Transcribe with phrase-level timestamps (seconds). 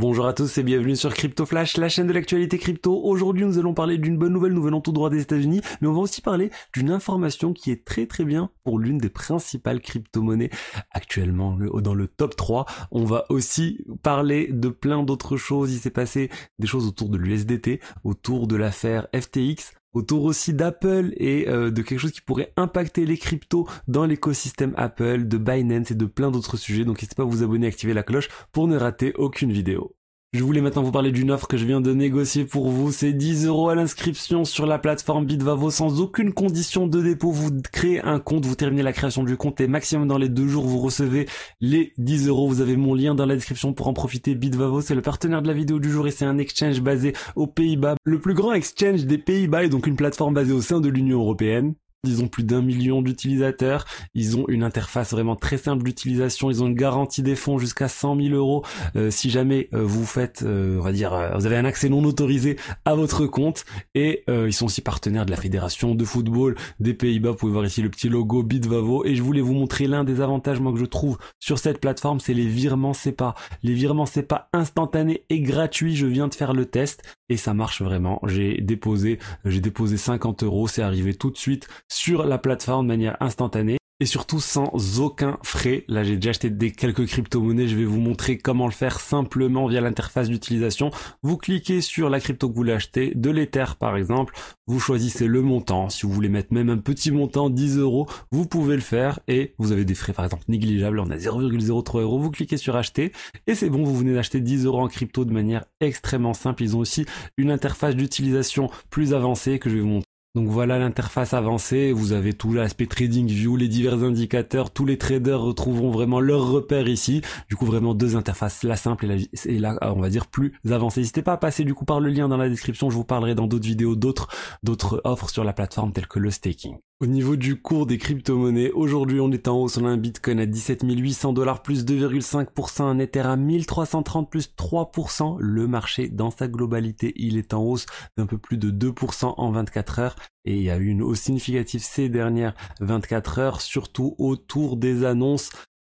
[0.00, 3.02] Bonjour à tous et bienvenue sur Crypto Flash, la chaîne de l'actualité crypto.
[3.02, 5.92] Aujourd'hui, nous allons parler d'une bonne nouvelle nous venant tout droit des États-Unis, mais on
[5.92, 10.50] va aussi parler d'une information qui est très très bien pour l'une des principales crypto-monnaies
[10.92, 12.66] actuellement dans le top 3.
[12.92, 15.72] On va aussi parler de plein d'autres choses.
[15.72, 16.30] Il s'est passé
[16.60, 21.82] des choses autour de l'USDT, autour de l'affaire FTX, autour aussi d'Apple et euh, de
[21.82, 26.30] quelque chose qui pourrait impacter les cryptos dans l'écosystème Apple, de Binance et de plein
[26.30, 26.84] d'autres sujets.
[26.84, 29.97] Donc n'hésitez pas à vous abonner et activer la cloche pour ne rater aucune vidéo.
[30.34, 32.92] Je voulais maintenant vous parler d'une offre que je viens de négocier pour vous.
[32.92, 37.30] C'est 10 euros à l'inscription sur la plateforme Bitvavo sans aucune condition de dépôt.
[37.32, 40.46] Vous créez un compte, vous terminez la création du compte et maximum dans les deux
[40.46, 41.26] jours, vous recevez
[41.62, 42.46] les 10 euros.
[42.46, 44.34] Vous avez mon lien dans la description pour en profiter.
[44.34, 47.46] Bitvavo, c'est le partenaire de la vidéo du jour et c'est un exchange basé aux
[47.46, 47.94] Pays-Bas.
[48.04, 51.20] Le plus grand exchange des Pays-Bas est donc une plateforme basée au sein de l'Union
[51.20, 51.74] Européenne.
[52.04, 53.84] Ils ont plus d'un million d'utilisateurs.
[54.14, 56.48] Ils ont une interface vraiment très simple d'utilisation.
[56.48, 58.64] Ils ont une garantie des fonds jusqu'à 100 000 euros.
[58.94, 62.04] Euh, si jamais euh, vous faites, euh, on va dire, vous avez un accès non
[62.04, 63.64] autorisé à votre compte.
[63.96, 67.30] Et ils sont aussi partenaires de la fédération de football des Pays-Bas.
[67.30, 69.04] Vous pouvez voir ici le petit logo Bitvavo.
[69.04, 72.20] Et je voulais vous montrer l'un des avantages moi que je trouve sur cette plateforme,
[72.20, 73.34] c'est les virements SEPA.
[73.64, 75.96] Les virements SEPA instantanés et gratuits.
[75.96, 78.20] Je viens de faire le test et ça marche vraiment.
[78.26, 80.68] J'ai déposé, j'ai déposé 50 euros.
[80.68, 85.38] C'est arrivé tout de suite sur la plateforme de manière instantanée et surtout sans aucun
[85.42, 85.84] frais.
[85.88, 87.66] Là, j'ai déjà acheté des quelques crypto-monnaies.
[87.66, 90.90] Je vais vous montrer comment le faire simplement via l'interface d'utilisation.
[91.22, 94.34] Vous cliquez sur la crypto que vous voulez acheter, de l'Ether par exemple.
[94.66, 95.88] Vous choisissez le montant.
[95.88, 99.54] Si vous voulez mettre même un petit montant, 10 euros, vous pouvez le faire et
[99.58, 101.00] vous avez des frais par exemple négligeables.
[101.00, 102.18] On a 0,03 euros.
[102.18, 103.12] Vous cliquez sur acheter
[103.46, 103.82] et c'est bon.
[103.82, 106.62] Vous venez d'acheter 10 euros en crypto de manière extrêmement simple.
[106.62, 107.04] Ils ont aussi
[107.36, 112.12] une interface d'utilisation plus avancée que je vais vous montrer donc voilà l'interface avancée, vous
[112.12, 116.86] avez tout l'aspect trading view, les divers indicateurs, tous les traders retrouveront vraiment leurs repères
[116.86, 117.22] ici.
[117.48, 120.52] Du coup vraiment deux interfaces, la simple et la, et la on va dire plus
[120.70, 121.00] avancée.
[121.00, 123.34] N'hésitez pas à passer du coup par le lien dans la description, je vous parlerai
[123.34, 124.28] dans d'autres vidéos d'autres
[124.62, 126.76] d'autres offres sur la plateforme telles que le staking.
[127.00, 130.40] Au niveau du cours des crypto-monnaies, aujourd'hui on est en hausse, on a un bitcoin
[130.40, 136.32] à 17 800 dollars plus 2,5%, un ether à 1330 plus 3%, le marché dans
[136.32, 137.86] sa globalité il est en hausse
[138.16, 141.20] d'un peu plus de 2% en 24 heures et il y a eu une hausse
[141.20, 145.50] significative ces dernières 24 heures, surtout autour des annonces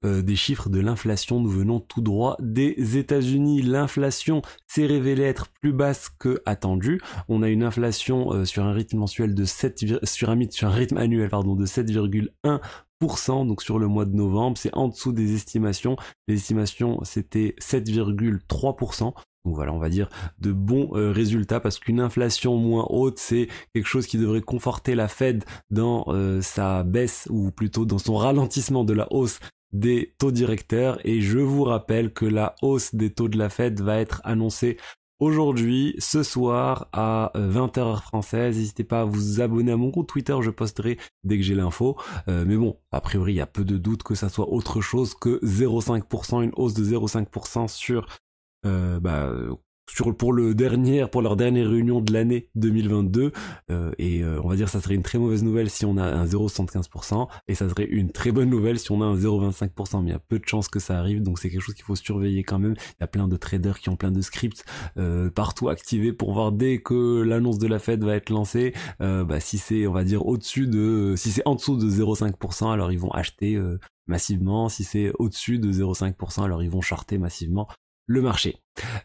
[0.03, 1.39] euh, des chiffres de l'inflation.
[1.39, 3.61] Nous venons tout droit des États-Unis.
[3.61, 6.99] L'inflation s'est révélée être plus basse que attendu.
[7.29, 10.71] On a une inflation euh, sur un rythme mensuel de 7, sur un, sur un
[10.71, 12.59] rythme annuel pardon de 7,1%.
[13.01, 15.95] Donc sur le mois de novembre, c'est en dessous des estimations.
[16.28, 19.13] Les estimations c'était 7,3%.
[19.44, 20.07] Donc voilà, on va dire
[20.39, 24.94] de bons euh, résultats parce qu'une inflation moins haute, c'est quelque chose qui devrait conforter
[24.94, 26.06] la Fed dans
[26.41, 29.39] sa baisse ou plutôt dans son ralentissement de la hausse
[29.73, 33.79] des taux directeurs et je vous rappelle que la hausse des taux de la Fed
[33.81, 34.78] va être annoncée
[35.21, 38.57] aujourd'hui, ce soir à 20h euh, française.
[38.57, 41.95] N'hésitez pas à vous abonner à mon compte Twitter, je posterai dès que j'ai l'info.
[42.27, 44.81] Euh, mais bon, a priori, il y a peu de doute que ça soit autre
[44.81, 48.07] chose que 0,5%, une hausse de 0,5% sur
[48.65, 49.31] euh, bah,
[50.18, 53.31] pour le dernier, pour leur dernière réunion de l'année 2022.
[53.69, 56.03] Euh, et euh, on va dire ça serait une très mauvaise nouvelle si on a
[56.03, 60.02] un 0,75% et ça serait une très bonne nouvelle si on a un 0,25%.
[60.02, 61.86] Mais il y a peu de chances que ça arrive, donc c'est quelque chose qu'il
[61.86, 62.74] faut surveiller quand même.
[62.74, 64.66] Il y a plein de traders qui ont plein de scripts
[64.97, 69.40] euh, partout activés pour voir dès que l'annonce de la Fed va être lancée, bah,
[69.40, 73.00] si c'est on va dire au-dessus de, si c'est en dessous de 0,5%, alors ils
[73.00, 73.59] vont acheter
[74.08, 74.69] massivement.
[74.69, 77.68] Si c'est au-dessus de 0,5%, alors ils vont shorter massivement
[78.11, 78.57] le marché.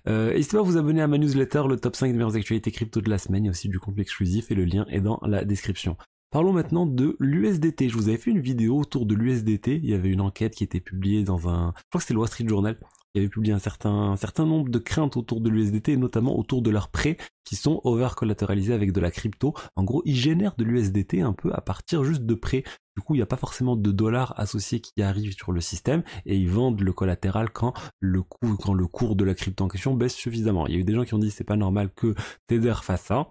[0.08, 2.70] Euh, n'hésitez pas à vous abonner à ma newsletter, le top 5 des meilleures actualités
[2.70, 3.44] crypto de la semaine.
[3.44, 5.96] Il y a aussi du contenu exclusif et le lien est dans la description.
[6.30, 7.88] Parlons maintenant de l'USDT.
[7.88, 9.76] Je vous avais fait une vidéo autour de l'USDT.
[9.76, 12.20] Il y avait une enquête qui était publiée dans un, je crois que c'était le
[12.20, 12.78] Wall Street Journal,
[13.16, 16.68] qui avait publié un certain, certain nombre de craintes autour de l'USDT, notamment autour de
[16.68, 17.16] leurs prêts
[17.46, 19.54] qui sont over-collatéralisés avec de la crypto.
[19.74, 22.62] En gros, ils génèrent de l'USDT un peu à partir juste de prêts.
[22.94, 26.02] Du coup, il n'y a pas forcément de dollars associés qui arrivent sur le système
[26.26, 29.68] et ils vendent le collatéral quand le coût, quand le cours de la crypto en
[29.68, 30.66] question baisse suffisamment.
[30.66, 32.14] Il y a eu des gens qui ont dit c'est pas normal que
[32.48, 33.30] Tether fasse ça.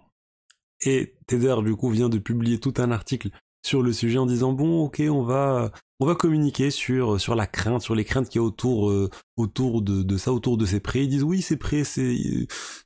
[0.83, 3.29] Et Tether, du coup, vient de publier tout un article
[3.65, 7.47] sur le sujet en disant bon ok on va on va communiquer sur sur la
[7.47, 10.65] crainte sur les craintes qui y a autour euh, autour de, de, ça autour de
[10.65, 11.03] ces prêts.
[11.05, 12.15] Ils disent oui ces prêts c'est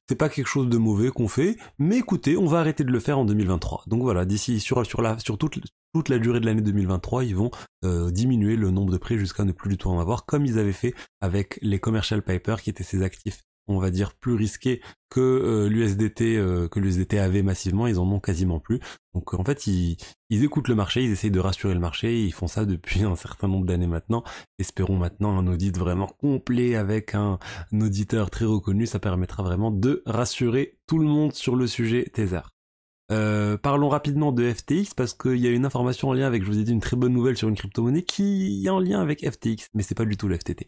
[0.08, 3.00] c'est pas quelque chose de mauvais qu'on fait mais écoutez on va arrêter de le
[3.00, 5.60] faire en 2023 donc voilà d'ici sur sur la sur toute
[5.94, 7.52] toute la durée de l'année 2023 ils vont
[7.84, 10.60] euh, diminuer le nombre de prêts jusqu'à ne plus du tout en avoir comme ils
[10.60, 14.81] avaient fait avec les commercial papers qui étaient ces actifs on va dire, plus risqués
[15.10, 16.36] que euh, l'USDT
[16.69, 18.80] que l'USDT avait massivement, ils en ont quasiment plus.
[19.13, 19.98] Donc en fait, ils,
[20.30, 23.16] ils écoutent le marché, ils essayent de rassurer le marché, ils font ça depuis un
[23.16, 24.24] certain nombre d'années maintenant.
[24.60, 27.39] Espérons maintenant un audit vraiment complet avec un,
[27.74, 32.42] auditeur très reconnu, ça permettra vraiment de rassurer tout le monde sur le sujet Tether.
[33.12, 36.48] Euh, parlons rapidement de FTX parce qu'il y a une information en lien avec, je
[36.48, 39.28] vous ai dit, une très bonne nouvelle sur une crypto-monnaie qui est en lien avec
[39.30, 40.68] FTX, mais c'est pas du tout le FTT.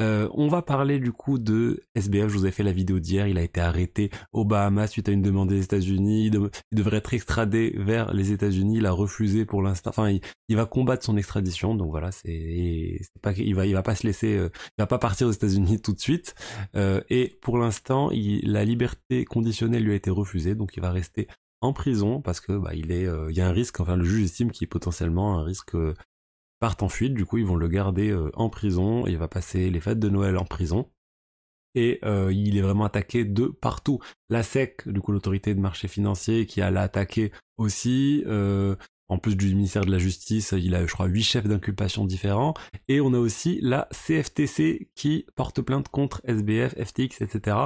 [0.00, 3.26] Euh, on va parler du coup de SBF, je vous ai fait la vidéo d'hier,
[3.26, 7.14] il a été arrêté au Bahamas suite à une demande des États-Unis, il, devrait être
[7.14, 11.74] extradé vers les États-Unis, il a refusé pour l'instant, enfin il, va combattre son extradition,
[11.74, 14.98] donc voilà, c'est pas il va il va pas se laisser, euh, il va pas
[14.98, 16.34] partir aux États-Unis tout de suite,
[16.74, 21.26] et pour l'instant la liberté conditionnelle lui a été refusée, donc il va rester
[21.62, 23.80] en prison parce que bah, euh, il y a un risque.
[23.80, 25.94] Enfin, le juge estime qu'il est potentiellement un risque euh,
[26.60, 27.14] part en fuite.
[27.14, 29.06] Du coup, ils vont le garder euh, en prison.
[29.06, 30.90] il va passer les fêtes de Noël en prison.
[31.74, 33.98] Et il est vraiment attaqué de partout.
[34.28, 38.22] La SEC, du coup l'autorité de marché financier, qui a l'attaqué aussi.
[39.08, 42.52] en plus du ministère de la Justice, il a, je crois, huit chefs d'inculpation différents.
[42.88, 47.56] Et on a aussi la CFTC qui porte plainte contre SBF, FTX, etc.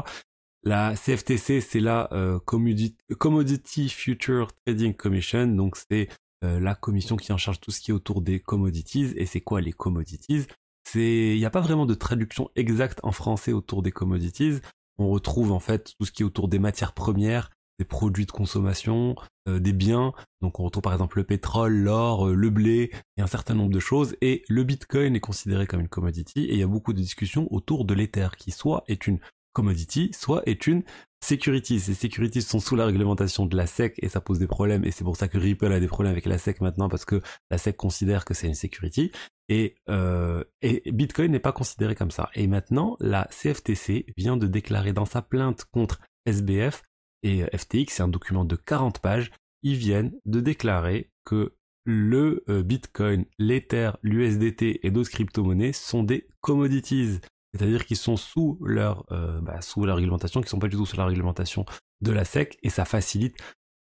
[0.66, 6.08] La CFTC, c'est la euh, Commodity, Future Trading Commission, donc c'est
[6.44, 9.12] euh, la commission qui en charge tout ce qui est autour des commodities.
[9.14, 10.46] Et c'est quoi les commodities?
[10.82, 14.58] C'est, il n'y a pas vraiment de traduction exacte en français autour des commodities.
[14.98, 18.32] On retrouve en fait tout ce qui est autour des matières premières, des produits de
[18.32, 19.14] consommation,
[19.48, 20.14] euh, des biens.
[20.40, 23.78] Donc on retrouve par exemple le pétrole, l'or, le blé et un certain nombre de
[23.78, 24.16] choses.
[24.20, 26.40] Et le Bitcoin est considéré comme une commodity.
[26.46, 29.20] Et il y a beaucoup de discussions autour de l'Ether, qui soit est une
[29.56, 30.82] commodity, soit est une
[31.25, 31.81] security.
[31.81, 34.91] Ces securities sont sous la réglementation de la SEC et ça pose des problèmes et
[34.91, 37.56] c'est pour ça que Ripple a des problèmes avec la SEC maintenant parce que la
[37.56, 39.12] SEC considère que c'est une security
[39.49, 42.29] et, euh, et Bitcoin n'est pas considéré comme ça.
[42.35, 46.82] Et maintenant, la CFTC vient de déclarer dans sa plainte contre SBF
[47.23, 49.31] et FTX, c'est un document de 40 pages,
[49.62, 51.55] ils viennent de déclarer que
[51.87, 57.20] le euh, Bitcoin, l'Ether, l'USDT et d'autres crypto-monnaies sont des commodities
[57.56, 60.87] c'est-à-dire qu'ils sont sous leur euh, bah, sous la réglementation, qui sont pas du tout
[60.87, 61.64] sous la réglementation
[62.00, 63.37] de la SEC, et ça facilite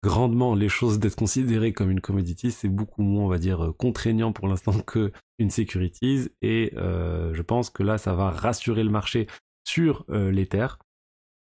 [0.04, 2.52] grandement les choses d'être considérées comme une commodity.
[2.52, 7.34] C'est beaucoup moins, on va dire, euh, contraignant pour l'instant que une securities, et euh,
[7.34, 9.28] je pense que là, ça va rassurer le marché
[9.66, 10.68] sur l'Ether.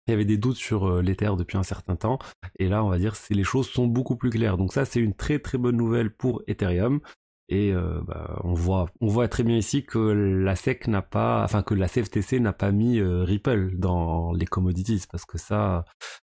[0.06, 2.18] Il y avait des doutes sur l'Ether depuis un certain temps,
[2.58, 4.56] et là, on va dire, les choses sont beaucoup plus claires.
[4.56, 7.00] Donc ça, c'est une très très bonne nouvelle pour Ethereum.
[7.48, 11.44] Et euh, bah, on voit, on voit très bien ici que la SEC n'a pas,
[11.44, 15.84] enfin que la CFTC n'a pas mis euh, Ripple dans les commodities parce que ça,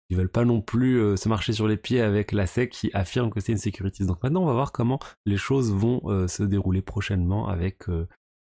[0.09, 2.91] ils veulent pas non plus euh, se marcher sur les pieds avec la SEC qui
[2.95, 4.07] affirme que c'est une securities.
[4.07, 7.85] Donc maintenant, on va voir comment les choses vont se dérouler prochainement avec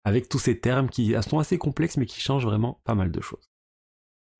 [0.04, 3.22] avec tous ces termes qui sont assez complexes mais qui changent vraiment pas mal de
[3.22, 3.51] choses.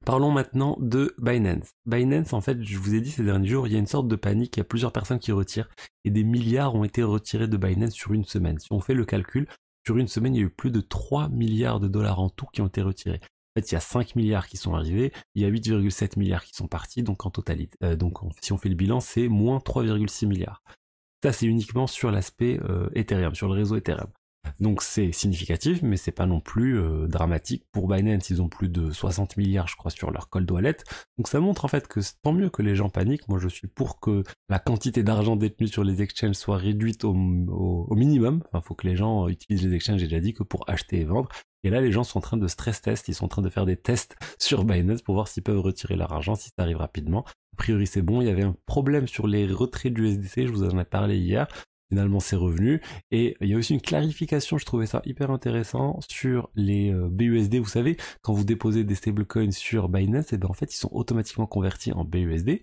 [0.06, 1.70] Parlons maintenant de Binance.
[1.86, 4.08] Binance, en fait, je vous ai dit ces derniers jours, il y a une sorte
[4.08, 5.70] de panique, il y a plusieurs personnes qui retirent,
[6.06, 8.58] et des milliards ont été retirés de Binance sur une semaine.
[8.58, 9.48] Si on fait le calcul,
[9.86, 12.48] sur une semaine, il y a eu plus de 3 milliards de dollars en tout
[12.52, 13.20] qui ont été retirés.
[13.24, 16.46] En fait, il y a 5 milliards qui sont arrivés, il y a 8,7 milliards
[16.46, 19.60] qui sont partis, donc en totalité, euh, donc si on fait le bilan, c'est moins
[19.60, 20.64] 3,6 milliards.
[21.24, 24.10] Ça, c'est uniquement sur l'aspect euh, Ethereum, sur le réseau Ethereum.
[24.60, 27.66] Donc c'est significatif, mais c'est pas non plus euh, dramatique.
[27.72, 30.78] Pour Binance, ils ont plus de 60 milliards, je crois, sur leur cold wallet.
[31.18, 33.28] Donc ça montre en fait que tant mieux que les gens paniquent.
[33.28, 37.14] Moi, je suis pour que la quantité d'argent détenu sur les exchanges soit réduite au,
[37.14, 38.44] minimum.
[38.48, 41.06] Enfin, faut que les gens utilisent les exchanges, j'ai déjà dit, que pour acheter et
[41.06, 41.30] vendre.
[41.64, 43.50] Et là, les gens sont en train de stress test, ils sont en train de
[43.50, 46.78] faire des tests sur Binance pour voir s'ils peuvent retirer leur argent, si ça arrive
[46.78, 47.24] rapidement.
[47.54, 48.22] A priori, c'est bon.
[48.22, 51.18] Il y avait un problème sur les retraits du SDC, je vous en ai parlé
[51.18, 51.48] hier
[51.92, 52.82] finalement c'est revenu.
[53.12, 57.10] Et il y a aussi une clarification, je trouvais ça hyper intéressant, sur les euh,
[57.10, 57.58] BUSD.
[57.58, 60.78] Vous savez, quand vous déposez des stablecoins sur Binance, et eh ben en fait ils
[60.78, 62.62] sont automatiquement convertis en BUSD.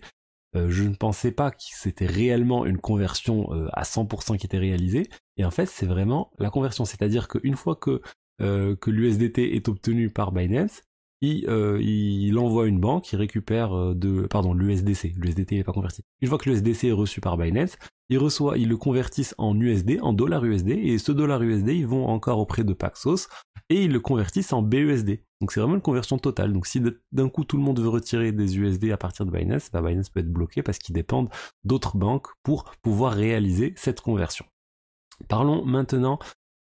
[0.55, 4.57] Euh, je ne pensais pas que c'était réellement une conversion euh, à 100% qui était
[4.57, 5.07] réalisée.
[5.37, 6.85] Et en fait, c'est vraiment la conversion.
[6.85, 8.01] C'est-à-dire qu'une fois que,
[8.39, 10.81] que l'USDT est obtenu par Binance,
[11.21, 11.45] il,
[11.81, 15.13] il envoie une banque, il récupère de, pardon, l'USDC.
[15.17, 16.03] L'USDT n'est pas converti.
[16.21, 17.77] Une fois que l'USDC est reçu par Binance,
[18.09, 21.87] ils reçoivent, ils le convertissent en USD, en dollar USD, et ce dollar USD, ils
[21.87, 23.27] vont encore auprès de Paxos,
[23.69, 25.21] et ils le convertissent en BUSD.
[25.41, 26.51] Donc c'est vraiment une conversion totale.
[26.51, 29.69] Donc si d'un coup tout le monde veut retirer des USD à partir de Binance,
[29.71, 31.29] bah Binance peut être bloqué parce qu'ils dépendent
[31.63, 34.45] d'autres banques pour pouvoir réaliser cette conversion.
[35.27, 36.19] Parlons maintenant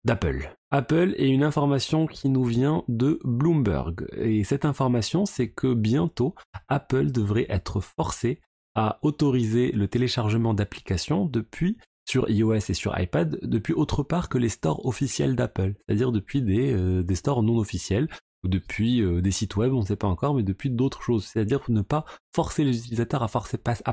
[0.04, 0.54] d'Apple.
[0.70, 4.06] Apple est une information qui nous vient de Bloomberg.
[4.16, 6.34] Et cette information, c'est que bientôt,
[6.68, 8.40] Apple devrait être forcé
[8.74, 11.76] à autoriser le téléchargement d'applications depuis
[12.08, 16.42] sur iOS et sur iPad depuis autre part que les stores officiels d'Apple, c'est-à-dire depuis
[16.42, 18.08] des, euh, stores non officiels.
[18.44, 21.26] depuis des sites web, on ne sait pas encore, mais depuis d'autres choses.
[21.26, 22.04] C'est-à-dire ne pas
[22.34, 23.28] forcer les utilisateurs à,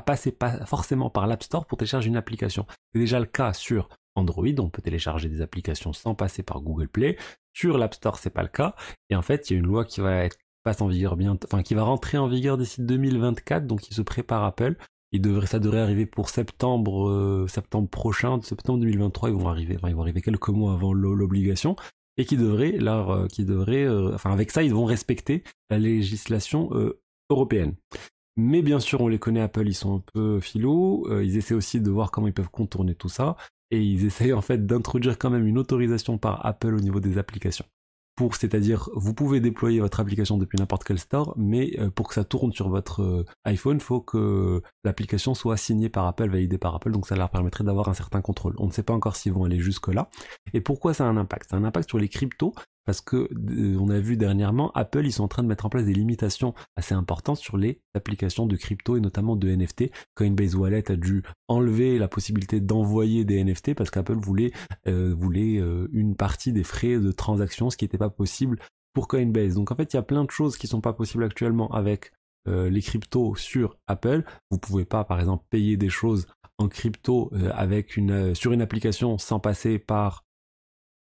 [0.00, 2.66] passer pas forcément par l'App Store pour télécharger une application.
[2.92, 6.88] C'est déjà le cas sur Android, on peut télécharger des applications sans passer par Google
[6.88, 7.16] Play.
[7.52, 8.74] Sur l'App Store, c'est pas le cas.
[9.08, 11.62] Et en fait, il y a une loi qui va être passe en vigueur enfin
[11.62, 14.76] qui va rentrer en vigueur d'ici 2024, donc il se prépare Apple.
[15.12, 19.30] Devrait, ça devrait arriver pour septembre, euh, septembre prochain, septembre 2023.
[19.30, 21.74] Ils vont arriver, ils vont arriver quelques mois avant l'obligation
[22.16, 25.78] et qui devrait, là, euh, qui devrait, euh, enfin avec ça, ils vont respecter la
[25.78, 26.70] législation
[27.28, 27.74] européenne.
[28.36, 31.06] Mais bien sûr, on les connaît Apple, ils sont un peu filous.
[31.22, 33.36] ils essaient aussi de voir comment ils peuvent contourner tout ça
[33.70, 37.18] et ils essayent en fait d'introduire quand même une autorisation par Apple au niveau des
[37.18, 37.66] applications
[38.32, 42.24] c'est-à-dire, vous pouvez déployer votre application depuis n'importe quel store, mais euh, pour que ça
[42.24, 46.74] tourne sur votre euh, iPhone, il faut que l'application soit signée par Apple, validée par
[46.74, 48.54] Apple, donc ça leur permettrait d'avoir un certain contrôle.
[48.58, 50.10] On ne sait pas encore s'ils vont aller jusque là.
[50.52, 51.50] Et pourquoi ça a un impact?
[51.50, 55.06] Ça a un impact sur les cryptos, parce que euh, on a vu dernièrement Apple
[55.06, 58.46] ils sont en train de mettre en place des limitations assez importantes sur les applications
[58.46, 59.90] de crypto et notamment de NFT.
[60.14, 64.52] Coinbase Wallet a dû enlever la possibilité d'envoyer des NFT parce qu'Apple voulait
[64.86, 68.58] euh, euh, une partie des frais de transaction, ce qui n'était pas possible
[68.92, 69.54] pour Coinbase.
[69.54, 72.12] Donc en fait il y a plein de choses qui sont pas possibles actuellement avec
[72.46, 74.24] les cryptos sur Apple.
[74.50, 76.26] Vous pouvez pas par exemple payer des choses
[76.58, 80.24] en crypto avec une sur une application sans passer par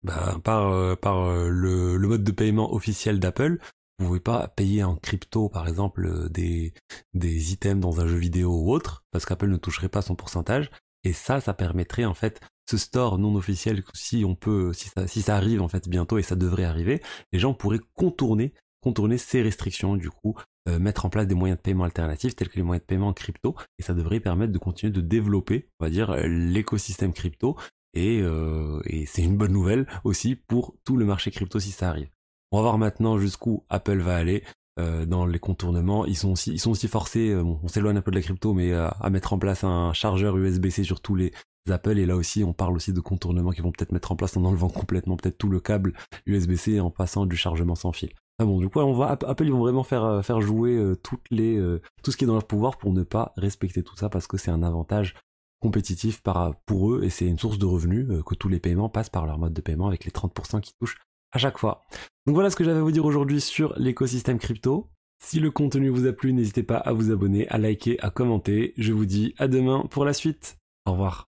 [0.02, 3.58] bah, par, euh, euh, le, mode de paiement officiel d'Apple,
[3.98, 6.72] vous pouvez pas payer en crypto, par exemple, euh, des,
[7.12, 10.70] des items dans un jeu vidéo ou autre, parce qu'Apple ne toucherait pas son pourcentage.
[11.04, 15.06] Et ça, ça permettrait en fait ce store non officiel, si on peut, si ça,
[15.06, 17.02] si ça arrive en fait bientôt et ça devrait arriver,
[17.32, 21.62] les gens pourraient contourner, contourner ces restrictions, du coup, mettre en place des moyens de
[21.62, 24.58] paiement alternatifs tels que les moyens de paiement en crypto, et ça devrait permettre de
[24.58, 27.56] continuer de développer, on va dire, l'écosystème crypto
[27.96, 32.08] euh, et, c'est une bonne nouvelle aussi pour tout le marché crypto si ça arrive.
[32.52, 34.42] On va voir maintenant jusqu'où Apple va aller
[34.78, 36.06] euh, dans les contournements.
[36.06, 38.54] Ils sont aussi, ils sont aussi forcés, euh, on s'éloigne un peu de la crypto,
[38.54, 41.32] mais à mettre en place un chargeur USB-C sur tous les
[41.68, 41.98] Apple.
[41.98, 44.44] Et là aussi, on parle aussi de contournements qu'ils vont peut-être mettre en place en
[44.44, 45.92] enlevant complètement peut-être tout le câble
[46.26, 48.10] USB-C en passant du chargement sans fil.
[48.40, 52.16] Ah bon, du coup, on va, Apple, ils vont vraiment faire, faire jouer tout ce
[52.16, 54.62] qui est dans leur pouvoir pour ne pas respecter tout ça parce que c'est un
[54.62, 55.14] avantage
[55.60, 56.22] compétitif
[56.66, 59.26] pour eux et c'est une source de revenus euh, que tous les paiements passent par
[59.26, 60.98] leur mode de paiement avec les 30% qui touchent
[61.32, 61.84] à chaque fois.
[62.26, 64.90] Donc voilà ce que j'avais à vous dire aujourd'hui sur l'écosystème crypto.
[65.22, 68.72] Si le contenu vous a plu, n'hésitez pas à vous abonner, à liker, à commenter.
[68.78, 70.56] Je vous dis à demain pour la suite.
[70.86, 71.29] Au revoir.